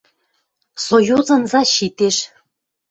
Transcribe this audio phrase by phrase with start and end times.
[0.85, 2.17] Союзын защитеш.